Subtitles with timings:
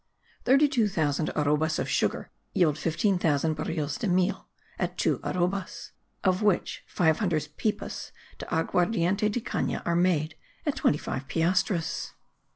[0.45, 4.47] Thirty two thousand arrobas of sugar yield 15,000 bariles de miel
[4.79, 5.91] (at two arrobas)
[6.23, 10.33] of which five hundred pipas de aguardiente de cana are made,
[10.65, 12.13] at twenty five piastres.